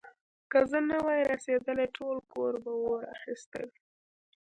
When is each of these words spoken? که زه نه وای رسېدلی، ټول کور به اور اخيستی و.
که 0.51 0.59
زه 0.71 0.79
نه 0.89 0.97
وای 1.05 1.21
رسېدلی، 1.31 1.87
ټول 1.97 2.17
کور 2.31 2.53
به 2.63 2.71
اور 2.83 3.01
اخيستی 3.15 3.61
و. 3.67 3.71